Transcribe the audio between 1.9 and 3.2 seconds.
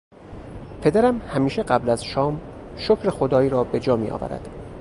شام شکر